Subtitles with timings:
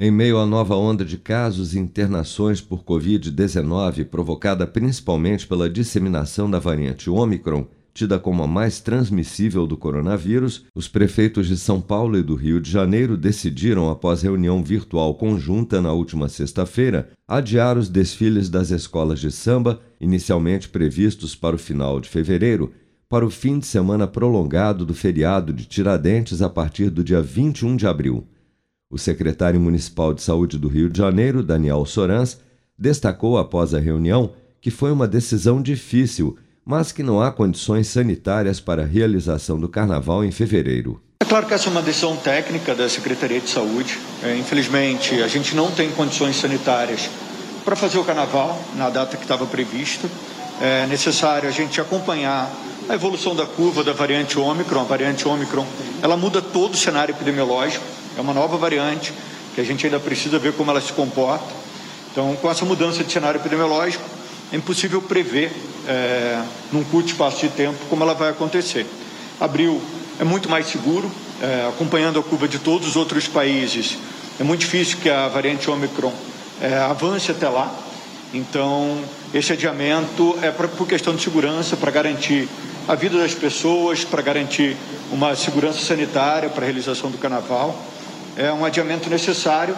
[0.00, 6.48] Em meio à nova onda de casos e internações por Covid-19, provocada principalmente pela disseminação
[6.48, 12.16] da variante Omicron, tida como a mais transmissível do coronavírus, os prefeitos de São Paulo
[12.16, 17.88] e do Rio de Janeiro decidiram, após reunião virtual conjunta na última sexta-feira, adiar os
[17.88, 22.72] desfiles das escolas de samba, inicialmente previstos para o final de fevereiro,
[23.08, 27.74] para o fim de semana prolongado do feriado de Tiradentes a partir do dia 21
[27.74, 28.24] de abril.
[28.90, 32.38] O secretário municipal de saúde do Rio de Janeiro, Daniel Sorans,
[32.78, 34.30] destacou após a reunião
[34.62, 39.68] que foi uma decisão difícil, mas que não há condições sanitárias para a realização do
[39.68, 41.02] carnaval em fevereiro.
[41.20, 43.98] É claro que essa é uma decisão técnica da Secretaria de Saúde.
[44.22, 47.10] É, infelizmente, a gente não tem condições sanitárias
[47.66, 50.08] para fazer o carnaval na data que estava prevista.
[50.62, 52.50] É necessário a gente acompanhar
[52.88, 54.80] a evolução da curva da variante Ômicron.
[54.80, 55.66] A variante Ômicron,
[56.00, 57.97] ela muda todo o cenário epidemiológico.
[58.18, 59.14] É uma nova variante
[59.54, 61.46] que a gente ainda precisa ver como ela se comporta.
[62.10, 64.02] Então, com essa mudança de cenário epidemiológico,
[64.52, 65.52] é impossível prever,
[65.86, 68.84] é, num curto espaço de tempo, como ela vai acontecer.
[69.38, 69.80] Abril
[70.18, 71.08] é muito mais seguro,
[71.40, 73.96] é, acompanhando a curva de todos os outros países.
[74.40, 76.12] É muito difícil que a variante Omicron
[76.60, 77.72] é, avance até lá.
[78.34, 78.98] Então,
[79.32, 82.48] esse adiamento é pra, por questão de segurança, para garantir
[82.88, 84.76] a vida das pessoas, para garantir
[85.12, 87.80] uma segurança sanitária para a realização do carnaval
[88.38, 89.76] é um adiamento necessário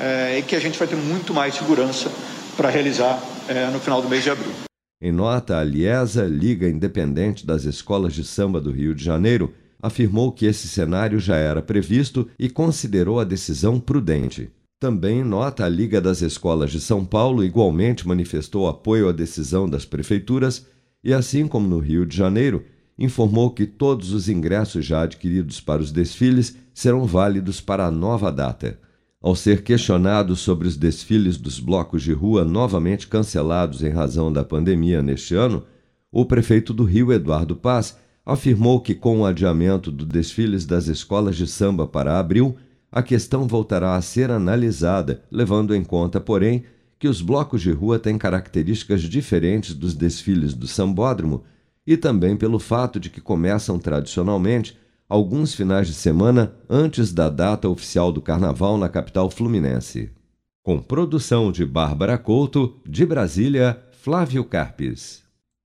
[0.00, 2.10] é, e que a gente vai ter muito mais segurança
[2.56, 4.52] para realizar é, no final do mês de abril.
[5.00, 10.32] Em nota, a Liesa, Liga Independente das Escolas de Samba do Rio de Janeiro, afirmou
[10.32, 14.50] que esse cenário já era previsto e considerou a decisão prudente.
[14.80, 19.84] Também nota a Liga das Escolas de São Paulo igualmente manifestou apoio à decisão das
[19.84, 20.66] prefeituras
[21.04, 22.64] e, assim como no Rio de Janeiro,
[22.98, 28.32] informou que todos os ingressos já adquiridos para os desfiles serão válidos para a nova
[28.32, 28.78] data.
[29.20, 34.44] Ao ser questionado sobre os desfiles dos blocos de rua novamente cancelados em razão da
[34.44, 35.64] pandemia neste ano,
[36.10, 41.36] o prefeito do Rio, Eduardo Paz, afirmou que com o adiamento dos desfiles das escolas
[41.36, 42.56] de samba para abril,
[42.90, 46.64] a questão voltará a ser analisada, levando em conta, porém,
[46.98, 51.44] que os blocos de rua têm características diferentes dos desfiles do sambódromo
[51.88, 54.78] e também pelo fato de que começam tradicionalmente
[55.08, 60.10] alguns finais de semana antes da data oficial do carnaval na capital fluminense.
[60.62, 65.22] Com produção de Bárbara Couto, de Brasília, Flávio Carpes.